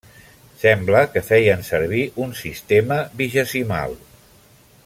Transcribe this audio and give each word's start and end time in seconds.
Sembla 0.63 1.01
que 1.15 1.23
feien 1.27 1.61
servir 1.69 2.01
un 2.25 2.35
sistema 2.41 3.01
vigesimal. 3.23 3.99